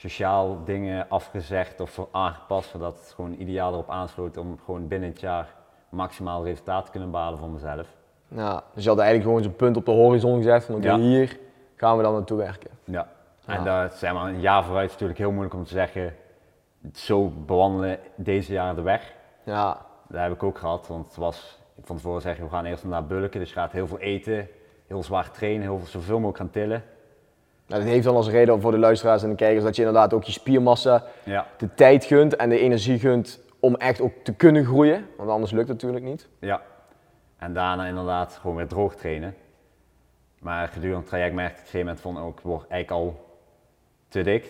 [0.00, 2.70] sociaal dingen afgezegd of aangepast.
[2.70, 5.54] Zodat het gewoon ideaal erop aansloot om gewoon binnen het jaar
[5.88, 7.86] maximaal resultaat te kunnen behalen voor mezelf.
[8.28, 10.96] Ja, dus je had eigenlijk gewoon zo'n punt op de horizon gezet van oké, Ja.
[10.98, 11.38] hier
[11.76, 12.70] gaan we dan naartoe werken.
[12.84, 13.08] Ja.
[13.46, 13.56] Ja.
[13.56, 16.14] En dat, zeg maar, een jaar vooruit is natuurlijk heel moeilijk om te zeggen,
[16.92, 19.14] zo bewandelen deze jaar de weg.
[19.44, 22.84] Ja, Dat heb ik ook gehad, want het was van tevoren zeggen we gaan eerst
[22.84, 24.48] naar bulken, dus je gaat heel veel eten,
[24.86, 26.82] heel zwaar trainen, heel veel, zoveel mogelijk gaan tillen.
[27.70, 30.14] Nou, dat heeft dan als reden voor de luisteraars en de kijkers dat je inderdaad
[30.14, 34.34] ook je spiermassa Ja, de tijd gunt en de energie gunt om echt ook te
[34.34, 35.06] kunnen groeien.
[35.16, 36.28] Want anders lukt het natuurlijk niet.
[36.38, 36.62] ja.
[37.36, 39.34] En daarna inderdaad gewoon weer droog trainen.
[40.38, 42.90] Maar gedurende het traject merkte ik op een gegeven moment van, oh, ik word eigenlijk
[42.90, 43.26] al
[44.08, 44.44] te dik.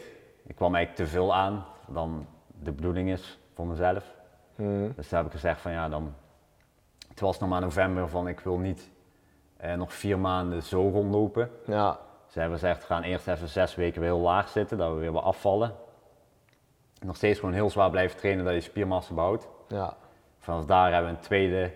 [0.47, 2.27] Ik kwam eigenlijk te veel aan dan
[2.63, 4.05] de bedoeling is voor mezelf.
[4.55, 4.93] Hmm.
[4.97, 6.15] Dus toen heb ik gezegd van ja, dan.
[7.09, 8.91] Het was nog maar november van ik wil niet
[9.57, 11.51] eh, nog vier maanden zo rondlopen.
[11.67, 11.99] Ja,
[12.31, 14.99] Ze hebben gezegd, we gaan eerst even zes weken weer heel laag zitten, dat we
[14.99, 15.75] weer wat afvallen.
[17.01, 19.49] Nog steeds gewoon heel zwaar blijven trainen, dat je spiermassa behoudt.
[19.69, 19.97] ja,
[20.39, 21.73] Vanaf daar hebben we een tweede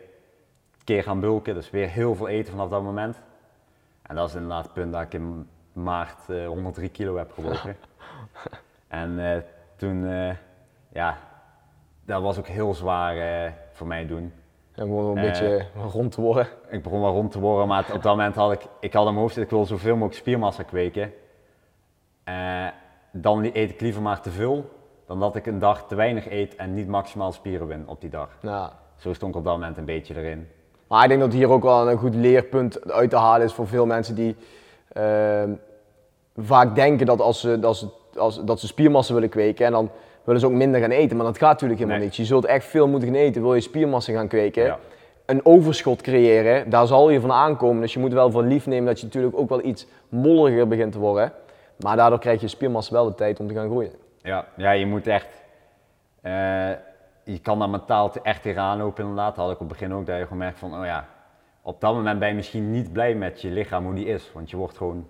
[0.84, 3.20] keer gaan bulken, dus weer heel veel eten vanaf dat moment.
[4.02, 7.76] En dat is inderdaad het punt dat ik in maart eh, 103 kilo heb gewogen.
[8.88, 9.42] en eh,
[9.76, 10.34] toen, eh,
[10.88, 11.18] ja,
[12.04, 14.32] dat was ook heel zwaar eh, voor mij doen.
[14.74, 15.30] En gewoon een Eh.
[15.30, 16.46] beetje rond te worden.
[16.70, 19.12] Ik begon wel rond te worden, maar op dat moment had ik, ik had in
[19.12, 21.12] mijn hoofd, ik wil zoveel mogelijk spiermassa kweken.
[22.24, 22.66] Eh,
[23.12, 24.70] dan eet ik liever maar te veel,
[25.06, 28.10] dan dat ik een dag te weinig eet en niet maximaal spieren win op die
[28.10, 28.28] dag.
[28.40, 28.72] Ja.
[28.96, 30.48] Zo stond ik op dat moment een beetje erin.
[30.88, 33.66] Maar ik denk dat hier ook wel een goed leerpunt uit te halen is voor
[33.66, 34.36] veel mensen die
[34.92, 35.50] ehm,
[36.36, 39.90] vaak denken dat als ze, dat, ze, als, dat ze spiermassa willen kweken en dan
[40.24, 41.16] willen ze ook minder gaan eten.
[41.16, 42.08] Maar dat gaat natuurlijk helemaal Nee.
[42.08, 42.16] niet.
[42.16, 44.64] Je zult echt veel moeten gaan eten, wil je spiermassa gaan kweken.
[44.64, 44.78] Ja.
[45.26, 47.80] Een overschot creëren, daar zal je van aankomen.
[47.80, 50.92] Dus je moet wel voor lief nemen dat je natuurlijk ook wel iets molleriger begint
[50.92, 51.32] te worden.
[51.78, 53.92] Maar daardoor krijg je spiermassa wel de tijd om te gaan groeien.
[54.22, 55.26] Ja, ja je moet echt,
[56.20, 56.32] eh,
[57.24, 59.36] je kan daar mentaal echt tegenaan lopen inderdaad.
[59.36, 61.08] Dat had ik op het begin ook, dat je gewoon merkt van, oh ja,
[61.62, 64.30] op dat moment ben je misschien niet blij met je lichaam hoe die is.
[64.34, 65.06] Want je wordt gewoon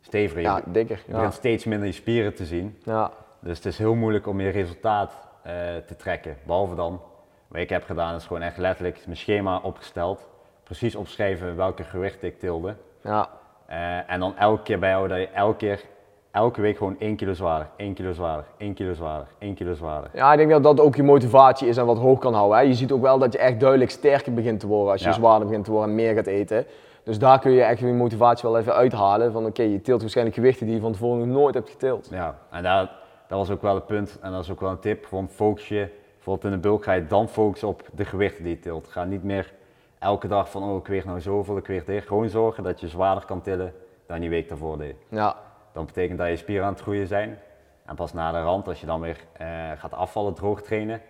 [0.00, 0.40] steviger.
[0.42, 0.96] Ja, dikker.
[1.06, 1.14] je Ja.
[1.16, 2.78] begint steeds minder je spieren te zien.
[2.82, 3.10] Ja.
[3.44, 5.52] Dus het is heel moeilijk om je resultaat eh,
[5.86, 6.36] te trekken.
[6.46, 7.00] Behalve dan,
[7.48, 10.28] wat ik heb gedaan, is gewoon echt letterlijk mijn schema opgesteld.
[10.62, 12.74] Precies opschrijven welke gewichten ik tilde.
[13.02, 13.28] Ja.
[13.66, 15.80] Eh, en dan elke keer bijhouden dat je elke keer,
[16.30, 20.10] elke week gewoon 1 kilo zwaarder, 1 kilo zwaarder, 1 kilo zwaarder, 1 kilo zwaarder.
[20.14, 22.58] Ja, ik denk dat dat ook je motivatie is en wat hoog kan houden.
[22.58, 22.62] Hè.
[22.64, 25.12] Je ziet ook wel dat je echt duidelijk sterker begint te worden als je Ja.
[25.14, 26.66] zwaarder begint te worden en meer gaat eten.
[27.02, 29.32] Dus daar kun je echt je motivatie wel even uithalen.
[29.32, 32.08] Van oké, je tilt waarschijnlijk gewichten die je van tevoren nog nooit hebt getild.
[32.10, 32.90] Ja, en daar,
[33.34, 35.06] dat was ook wel het punt en dat is ook wel een tip.
[35.06, 38.54] Gewoon focus je, bijvoorbeeld in de bulk ga je dan focussen op de gewichten die
[38.54, 38.88] je tilt.
[38.88, 39.52] Ga niet meer
[39.98, 42.06] elke dag van oh ik weeg nou zoveel, ik weeg dit.
[42.06, 43.74] Gewoon zorgen dat je zwaarder kan tillen
[44.06, 44.96] dan je week daarvoor deed.
[45.08, 45.36] Ja,
[45.72, 47.38] Dan betekent dat je spieren aan het groeien zijn.
[47.84, 51.00] En pas na de rand, als je dan weer eh, gaat afvallen, droog trainen,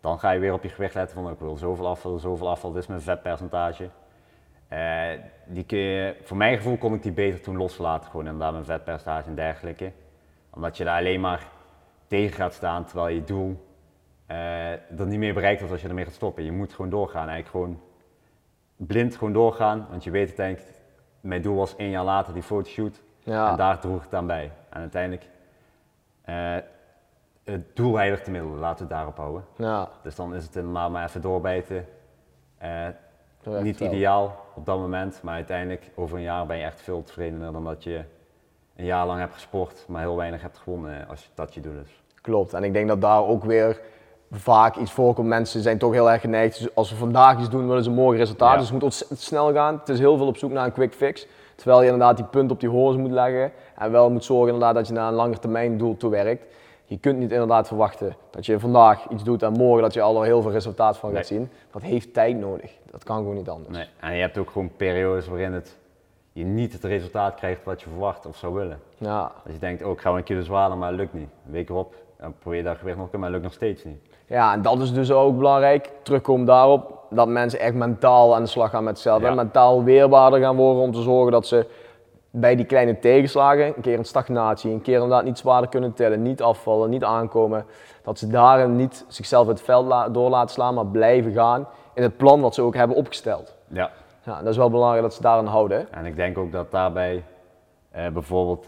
[0.00, 2.74] dan ga je weer op je gewicht letten van ik wil zoveel afvallen, zoveel afvallen,
[2.74, 3.88] dit is mijn vetpercentage.
[4.68, 5.08] Eh,
[5.46, 8.64] die kun je, voor mijn gevoel kon ik die beter toen loslaten, gewoon inderdaad mijn
[8.64, 9.92] vetpercentage en dergelijke.
[10.50, 11.52] Omdat je daar alleen maar
[12.14, 13.66] tegen gaat staan terwijl je doel
[14.26, 16.44] eh er niet meer bereikt wordt als je ermee gaat stoppen.
[16.44, 17.80] Je moet gewoon doorgaan, eigenlijk gewoon
[18.76, 20.68] blind gewoon doorgaan, want je weet uiteindelijk,
[21.20, 23.02] mijn doel was één jaar later die fotoshoot.
[23.18, 23.50] ja.
[23.50, 24.52] En daar droeg ik het aan bij.
[24.70, 25.28] En uiteindelijk,
[26.22, 26.56] eh,
[27.44, 29.44] het doel heiligt de middelen, laten we het daarop houden.
[29.56, 29.88] ja.
[30.02, 31.86] Dus dan is het inderdaad maar even doorbijten.
[32.58, 32.86] Eh,
[33.42, 33.88] dat niet wel.
[33.92, 37.64] ideaal op dat moment, maar uiteindelijk over een jaar ben je echt veel tevredener dan
[37.64, 38.04] dat je
[38.76, 41.80] een jaar lang hebt gesport, maar heel weinig hebt gewonnen eh, als dat je doel
[41.80, 42.02] is.
[42.24, 42.52] Klopt.
[42.54, 43.80] En ik denk dat daar ook weer
[44.30, 45.28] vaak iets voorkomt.
[45.28, 46.58] Mensen zijn toch heel erg geneigd.
[46.58, 48.50] Dus als we vandaag iets doen, willen ze morgen resultaat.
[48.50, 48.54] Ja.
[48.56, 49.74] Dus het moet ontzettend snel gaan.
[49.78, 51.26] Het is heel veel op zoek naar een quick fix.
[51.54, 53.52] Terwijl je inderdaad die punt op die horizon moet leggen.
[53.78, 56.44] En wel moet zorgen inderdaad dat je naar een langer termijn doel toe werkt.
[56.84, 60.22] Je kunt niet inderdaad verwachten dat je vandaag iets doet en morgen dat je al
[60.22, 61.38] heel veel resultaat van gaat Nee.
[61.38, 61.50] zien.
[61.70, 62.72] Dat heeft tijd nodig.
[62.90, 63.76] Dat kan gewoon niet anders.
[63.76, 63.86] Nee.
[64.00, 65.76] En je hebt ook gewoon periodes waarin het,
[66.32, 68.80] je niet het resultaat krijgt wat je verwacht of zou willen.
[68.98, 71.28] Ja, Als je denkt, oh ik ga wel een kilo zwaarder, maar het lukt niet.
[71.46, 71.94] Een week erop,
[72.38, 73.98] probeer dat gewicht nog keer, maar het lukt nog steeds niet.
[74.26, 75.90] Ja, en dat is dus ook belangrijk.
[76.02, 79.22] Terugkomen daarop dat mensen echt mentaal aan de slag gaan met zichzelf.
[79.22, 79.28] Ja.
[79.28, 81.66] En mentaal weerbaarder gaan worden om te zorgen dat ze
[82.30, 86.22] bij die kleine tegenslagen, een keer een stagnatie, een keer inderdaad niet zwaarder kunnen tellen,
[86.22, 87.64] niet afvallen, niet aankomen,
[88.02, 92.16] dat ze daarin niet zichzelf het veld door laten slaan, maar blijven gaan in het
[92.16, 93.54] plan wat ze ook hebben opgesteld.
[93.68, 93.90] Ja.
[94.24, 95.92] Ja, dat is wel belangrijk dat ze daaraan houden.
[95.92, 97.24] En ik denk ook dat daarbij
[97.90, 98.66] eh, bijvoorbeeld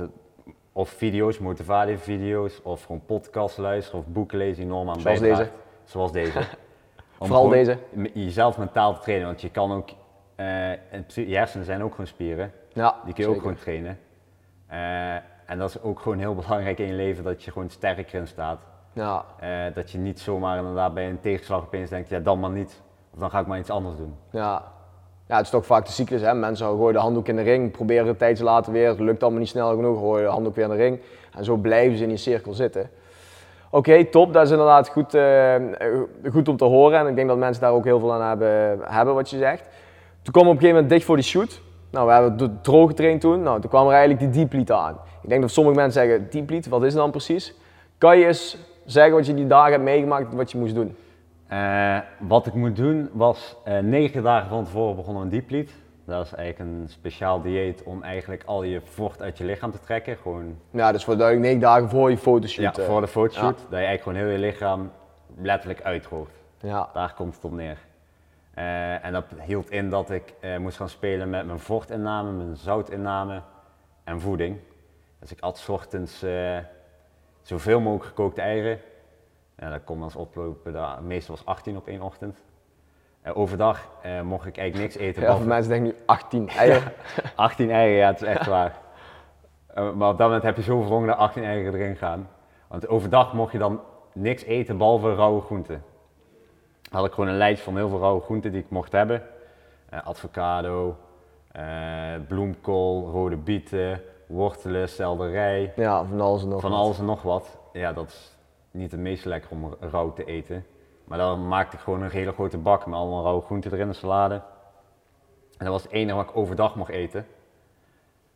[0.76, 5.50] of video's, motivatievideo's, of gewoon podcasts luisteren of boeken lezen enorm aan Zoals bijdraagt.
[5.50, 5.52] deze.
[5.84, 6.38] Zoals deze.
[7.18, 7.78] Om Vooral deze.
[8.14, 9.88] Jezelf mentaal te trainen, want je kan ook,
[10.34, 10.72] eh,
[11.14, 13.98] je hersenen zijn ook gewoon spieren, Ja, die kun je ook gewoon trainen.
[14.66, 15.14] Eh,
[15.46, 18.26] en dat is ook gewoon heel belangrijk in je leven, dat je gewoon sterker in
[18.26, 18.60] staat.
[18.92, 22.50] Ja, Eh, dat je niet zomaar inderdaad bij een tegenslag opeens denkt, ja dan maar
[22.50, 22.82] niet,
[23.14, 24.16] of dan ga ik maar iets anders doen.
[24.30, 24.72] Ja.
[25.28, 26.20] Ja, het is toch vaak de cyclus.
[26.20, 26.34] Hè?
[26.34, 29.40] Mensen gooien de handdoek in de ring, proberen een tijdje later weer, het lukt allemaal
[29.40, 31.00] niet snel genoeg, gooien de handdoek weer in de ring.
[31.36, 32.90] En zo blijven ze in die cirkel zitten.
[33.70, 34.32] Oké, top.
[34.32, 35.54] Dat is inderdaad goed, eh,
[36.30, 36.98] goed om te horen.
[36.98, 39.68] En ik denk dat mensen daar ook heel veel aan hebben, hebben wat je zegt.
[40.22, 41.60] Toen kwam op een gegeven moment dicht voor die shoot.
[41.90, 43.42] Nou, we hebben het droog getraind toen.
[43.42, 44.98] Nou, toen kwam er eigenlijk die deep aan.
[45.22, 47.54] Ik denk dat sommige mensen zeggen, deep wat is het dan precies?
[47.98, 50.96] Kan je eens zeggen wat je die dagen hebt meegemaakt, wat je moest doen?
[51.48, 55.68] Eh, wat ik moet doen was eh, negen dagen van tevoren begonnen een deeplead.
[56.04, 59.80] Dat is eigenlijk een speciaal dieet om eigenlijk al je vocht uit je lichaam te
[59.80, 60.16] trekken.
[60.16, 62.76] Gewoon Ja, dus voor duidelijk negen dagen voor je fotoshoot.
[62.76, 62.88] ja, eh.
[62.88, 63.58] voor de fotoshoot.
[63.58, 64.90] Dat je eigenlijk gewoon heel je lichaam
[65.36, 66.34] letterlijk uitdroogt.
[66.60, 67.78] Ja, Daar komt het op neer.
[69.02, 73.42] En dat hield in dat ik moest gaan spelen met mijn vochtinname, mijn zoutinname
[74.04, 74.58] en voeding.
[75.20, 76.24] Dus ik at ochtends
[77.42, 78.78] zoveel mogelijk gekookte eieren.
[79.58, 82.38] Ja, dat kon als oplopen, dat, meestal was 18 op één ochtend.
[83.22, 85.14] Eh, overdag eh, mocht ik eigenlijk niks eten.
[85.14, 86.92] veel behalve- mensen denken nu 18 eieren.
[87.36, 88.76] 18 eieren, ja, het is echt waar.
[89.66, 92.28] Eh, maar op dat moment heb je zoveel honger dat 18 eieren erin gaan.
[92.68, 93.80] Want overdag mocht je dan
[94.12, 95.82] niks eten behalve rauwe groenten.
[96.82, 99.22] Dan had ik gewoon een lijstje van heel veel rauwe groenten die ik mocht hebben.
[99.88, 100.96] Eh, avocado,
[101.52, 101.64] eh,
[102.28, 105.72] bloemkool, rode bieten, wortelen, selderij.
[105.76, 106.80] Ja, van alles en nog Van wat.
[106.80, 107.58] alles en nog wat.
[107.72, 108.35] Ja, dat is
[108.76, 110.66] niet het meest lekker om rauw te eten.
[111.04, 113.94] Maar dan maakte ik gewoon een hele grote bak met allemaal rauwe groenten erin, een
[113.94, 114.34] salade.
[115.58, 117.26] En dat was het enige wat ik overdag mocht eten.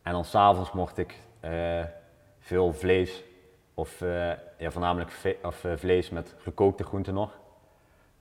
[0.03, 1.85] En dan s'avonds mocht ik eh,
[2.38, 3.24] veel vlees,
[3.74, 7.38] of eh, ja, voornamelijk of, eh, vlees met gekookte groenten nog.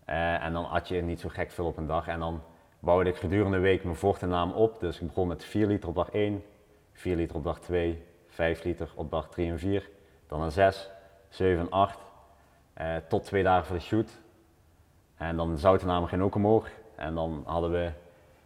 [0.06, 2.08] En dan at je niet zo gek veel op een dag.
[2.08, 2.42] En dan
[2.80, 4.80] bouwde ik gedurende de week mijn vochtinname op.
[4.80, 6.44] Dus ik begon met 4 liter op dag 1,
[6.94, 9.90] 4 liter op dag 2, 5 liter op dag 3 en 4.
[10.28, 10.90] Dan een 6,
[11.30, 12.09] 7 en 8.
[12.80, 14.20] Eh, tot twee dagen voor de shoot.
[15.18, 16.68] En dan de zoutinname ging ook omhoog.
[16.96, 17.92] En dan hadden we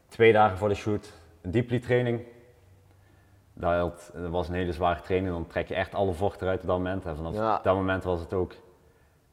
[0.07, 2.21] twee dagen voor de shoot een diepli training.
[3.53, 6.77] Dat, was een hele zware training, dan trek je echt alle vocht eruit op dat
[6.77, 7.05] moment.
[7.05, 7.59] En vanaf Ja.
[7.63, 8.53] dat moment was het ook,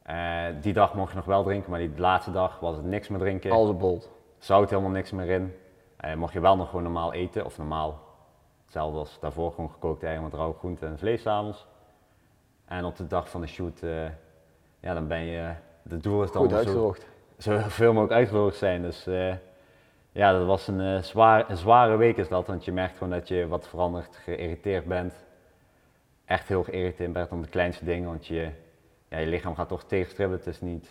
[0.03, 3.09] eh, die dag mocht je nog wel drinken, maar die laatste dag was het niks
[3.09, 3.51] meer drinken.
[3.51, 4.11] Als een bolt.
[4.39, 5.55] Zout helemaal niks meer in.
[5.97, 8.01] Eh, mocht je wel nog gewoon normaal eten, of normaal,
[8.65, 11.67] hetzelfde als daarvoor, gewoon gekookt eieren met rauwe groenten en vlees s'avonds.
[12.65, 13.81] En op de dag van de shoot,
[14.81, 15.53] ja dan ben je,
[15.89, 16.95] het doel is dan Goed zo,
[17.39, 18.83] zoveel mogelijk uitgedroogd zijn.
[18.83, 19.35] Dus eh,
[20.13, 23.13] ja, dat was een, eh, zwaar, een zware week is dat, want je merkt gewoon
[23.13, 25.15] dat je wat veranderd, geïrriteerd bent.
[26.25, 28.49] Echt heel geïrriteerd bent om de kleinste dingen, want je,
[29.09, 30.45] ja, je lichaam gaat toch tegenstribbelen.
[30.45, 30.89] Het is niet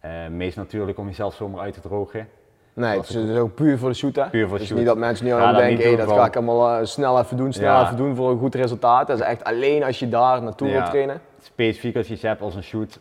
[0.00, 2.28] eh, meest natuurlijk om jezelf zomaar uit te drogen.
[2.72, 4.28] Nee, het is ook puur voor de shoot hè?
[4.28, 4.78] Puur voor de dus shoot.
[4.78, 7.52] niet dat mensen nu aan denken, doen dat ga ik allemaal eh, snel even doen,
[7.52, 7.84] snel Ja.
[7.84, 9.06] even doen voor een goed resultaat.
[9.06, 10.74] Dat is echt alleen als je daar naartoe Ja.
[10.74, 11.20] wilt trainen.
[11.40, 13.00] Specifiek als je iets hebt als een shoot,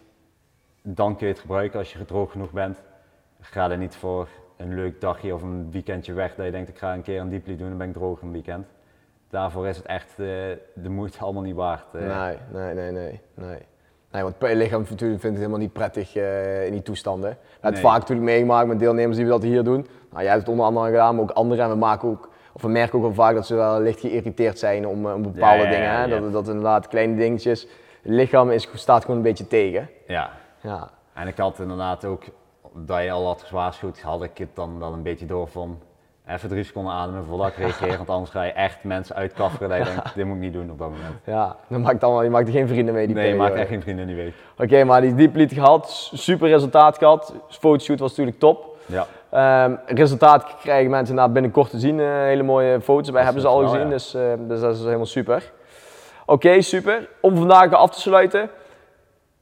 [0.81, 2.81] dan kun je het gebruiken als je gedroogd genoeg bent.
[3.41, 6.77] Ga er niet voor een leuk dagje of een weekendje weg dat je denkt ik
[6.77, 8.67] ga een keer een dieply doen, dan ben ik droog een weekend.
[9.29, 10.17] Daarvoor is het echt eh,
[10.73, 11.85] de moeite allemaal niet waard.
[11.93, 12.01] eh.
[12.23, 13.57] Nee, nee, nee, nee, nee.
[14.11, 17.29] Nee, want je lichaam natuurlijk vindt het helemaal niet prettig eh, in die toestanden.
[17.29, 17.81] We hebben het Nee.
[17.81, 19.87] vaak natuurlijk meegemaakt met deelnemers die we dat hier doen.
[20.11, 21.63] Nou, jij hebt het onder andere gedaan, maar ook anderen.
[21.63, 24.59] En we, maken ook, of we merken ook wel vaak dat ze wel licht geïrriteerd
[24.59, 26.17] zijn om, om bepaalde Ja, ja, dingen.
[26.17, 26.21] hè?
[26.21, 27.67] Dat, dat inderdaad kleine dingetjes.
[28.01, 29.89] Lichaam is, staat gewoon een beetje tegen.
[30.07, 30.29] Ja,
[30.61, 32.23] Ja, en ik had inderdaad ook,
[32.73, 35.79] dat je al had gewaarschuwd, had ik het dan wel een beetje door van
[36.27, 37.97] even drie seconden ademen voordat ik reageer.
[37.97, 40.71] want anders ga je echt mensen uitkafferen dat je denkt, dit moet ik niet doen
[40.71, 41.15] op dat moment.
[41.23, 41.55] ja.
[41.67, 43.81] Dan maakt allemaal, je maakt er geen vrienden mee die Nee, je maakt echt geen
[43.81, 44.33] vrienden die week.
[44.57, 47.33] Oké, maar die dieplied gehad, s- super resultaat gehad.
[47.49, 48.75] Fotoshoot was natuurlijk top.
[48.85, 51.99] Ja, Ehm, resultaat krijgen mensen na binnenkort te zien.
[51.99, 53.89] eh, hele mooie foto's bij Dat hebben ze al gezien, ja.
[53.89, 55.51] dus, eh, dus dat is helemaal super.
[56.29, 57.09] Oké, super.
[57.21, 58.49] Om vandaag af te sluiten.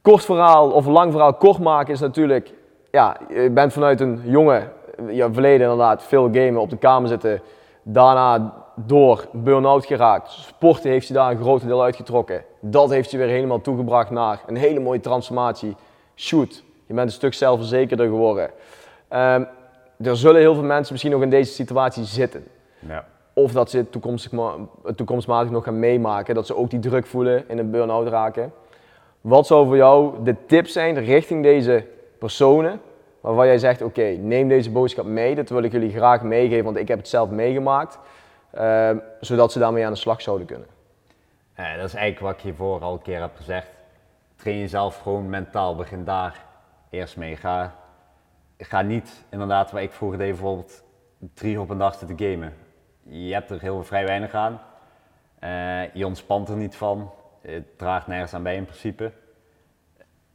[0.02, 2.52] Kort verhaal of lang verhaal kort maken is natuurlijk...
[2.90, 4.68] Ja, je bent vanuit een jonge,
[5.08, 7.40] ja, verleden inderdaad, veel gamen, op de kamer zitten.
[7.82, 10.30] Daarna door burn-out geraakt.
[10.30, 12.44] Sporten heeft je daar een groot deel uitgetrokken.
[12.60, 15.76] Dat heeft je weer helemaal toegebracht naar een hele mooie transformatie.
[16.16, 18.50] Shoot, je bent een stuk zelfverzekerder geworden.
[19.08, 19.44] Ehm,
[20.02, 22.46] er zullen heel veel mensen misschien nog in deze situatie zitten.
[22.78, 23.04] ja.
[23.38, 23.92] Of dat ze het
[24.96, 28.52] toekomstmatig nog gaan meemaken, dat ze ook die druk voelen in een burn-out raken.
[29.20, 31.86] Wat zou voor jou de tip zijn richting deze
[32.18, 32.80] personen,
[33.20, 36.76] waarvan jij zegt, oké, neem deze boodschap mee, dat wil ik jullie graag meegeven, want
[36.76, 37.98] ik heb het zelf meegemaakt,
[38.50, 40.66] ehm, zodat ze daarmee aan de slag zouden kunnen.
[41.56, 43.68] Dat is eigenlijk wat ik hiervoor al een keer heb gezegd.
[44.36, 45.76] Train jezelf gewoon mentaal.
[45.76, 46.44] Begin daar
[46.90, 47.36] eerst mee.
[47.36, 47.74] Ga,
[48.58, 50.82] ga niet inderdaad, waar ik vroeger deed, bijvoorbeeld
[51.34, 52.52] drie op een dag zitten gamen.
[53.08, 54.60] Je hebt er heel vrij weinig aan.
[55.38, 57.10] Eh, je ontspant er niet van.
[57.40, 59.12] Het draagt nergens aan bij in principe.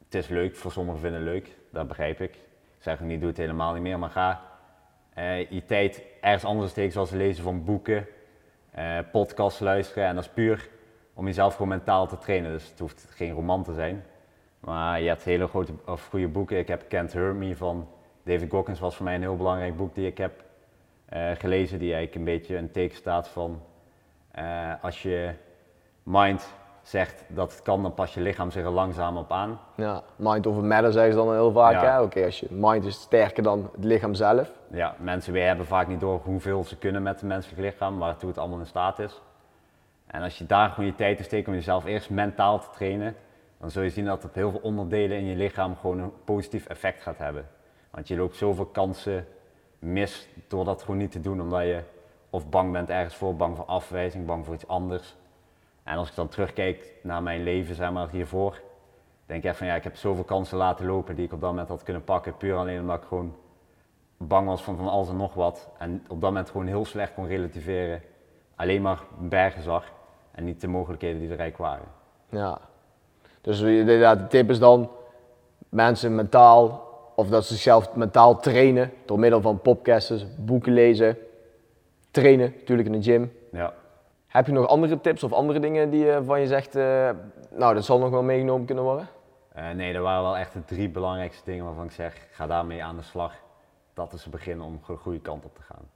[0.04, 1.48] Het is leuk, voor sommigen vinden het leuk.
[1.70, 2.34] Dat begrijp ik.
[2.34, 3.98] Ik zeg niet, doe het helemaal niet meer.
[3.98, 4.40] Maar ga
[5.14, 8.06] eh, je tijd ergens anders steken, zoals lezen van boeken,
[8.70, 10.08] eh podcasts luisteren.
[10.08, 10.68] En dat is puur
[11.14, 12.52] om jezelf gewoon mentaal te trainen.
[12.52, 14.04] Dus het hoeft geen roman te zijn.
[14.60, 16.58] Maar je hebt hele grote, of goede boeken.
[16.58, 17.88] Ik heb Can't Hurt Me van
[18.22, 20.44] David Goggins, was voor mij een heel belangrijk boek die ik heb
[21.34, 21.78] gelezen.
[21.78, 23.62] Die eigenlijk een beetje een teken staat van
[24.32, 25.30] eh, als je
[26.02, 29.60] mind zegt dat het kan, dan pas je lichaam zich er langzaam op aan.
[29.76, 31.82] Ja, mind over matter zeggen ze dan heel vaak.
[31.82, 32.02] Ja.
[32.02, 34.52] Oké, als je mind is sterker dan het lichaam zelf.
[34.70, 38.28] Ja, mensen weer hebben vaak niet door hoeveel ze kunnen met het menselijk lichaam, waartoe
[38.28, 39.20] het allemaal in staat is.
[40.06, 43.16] En als je daar gewoon je tijd in steekt om jezelf eerst mentaal te trainen,
[43.60, 46.12] dan zul je zien dat het op heel veel onderdelen in je lichaam gewoon een
[46.24, 47.48] positief effect gaat hebben.
[47.90, 49.26] Want je loopt zoveel kansen
[49.82, 51.80] mis door dat gewoon niet te doen, omdat je
[52.30, 55.16] of bang bent ergens voor, bang voor afwijzing, bang voor iets anders.
[55.82, 58.60] En als ik dan terugkijk naar mijn leven, zeg maar, hiervoor,
[59.26, 61.50] denk ik echt van ja, ik heb zoveel kansen laten lopen die ik op dat
[61.50, 63.34] moment had kunnen pakken, puur alleen omdat ik gewoon
[64.16, 65.70] bang was van van alles en nog wat.
[65.78, 68.02] En op dat moment gewoon heel slecht kon relativeren.
[68.56, 69.84] Alleen maar bergen zag
[70.30, 71.86] en niet de mogelijkheden die er waren.
[72.28, 72.58] Ja.
[73.40, 74.90] Dus de tip is dan
[75.68, 81.18] mensen mentaal, of dat ze zichzelf mentaal trainen door middel van podcasts, boeken lezen,
[82.10, 83.32] trainen, natuurlijk in de gym.
[83.52, 83.74] Ja.
[84.26, 87.10] Heb je nog andere tips of andere dingen die je van je zegt, eh,
[87.50, 89.08] nou dat zal nog wel meegenomen kunnen worden?
[89.52, 92.84] Eh, nee, dat waren wel echt de drie belangrijkste dingen waarvan ik zeg, ga daarmee
[92.84, 93.34] aan de slag.
[93.94, 95.88] Dat is het begin om de goede kant op te gaan.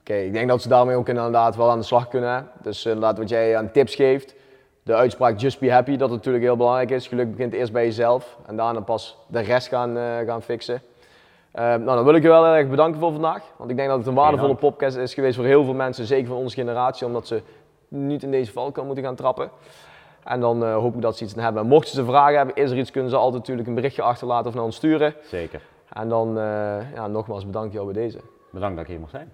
[0.00, 2.48] Oké, ik denk dat ze daarmee ook inderdaad wel aan de slag kunnen.
[2.62, 4.34] Dus inderdaad wat jij aan tips geeft,
[4.82, 7.06] de uitspraak just be happy, dat natuurlijk heel belangrijk is.
[7.06, 10.82] Geluk begint eerst bij jezelf en daarna pas de rest gaan, eh, gaan fixen.
[11.52, 13.42] Eh, nou, dan wil ik je wel heel erg bedanken voor vandaag.
[13.56, 16.28] Want ik denk dat het een waardevolle podcast is geweest voor heel veel mensen, zeker
[16.28, 17.42] van onze generatie, omdat ze
[17.88, 19.50] niet in deze valkuil moeten gaan trappen.
[20.24, 21.62] En dan eh, hoop ik dat ze iets aan hebben.
[21.62, 24.46] En mochten ze vragen hebben, is er iets, kunnen ze altijd natuurlijk een berichtje achterlaten
[24.46, 25.14] of naar ons sturen.
[25.24, 25.62] Zeker.
[25.92, 28.18] En dan, eh, ja, nogmaals bedankt jou bij deze.
[28.50, 29.32] Bedankt dat ik hier mocht zijn.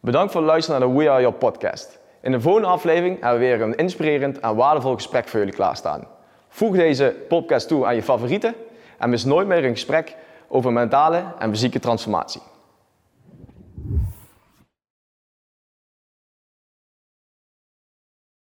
[0.00, 2.00] Bedankt voor het luisteren naar de We Are Your podcast.
[2.22, 6.06] In de volgende aflevering hebben we weer een inspirerend en waardevol gesprek voor jullie klaarstaan.
[6.48, 8.54] Voeg deze podcast toe aan je favorieten
[8.98, 10.16] en mis nooit meer een gesprek
[10.48, 12.40] over mentale en fysieke transformatie.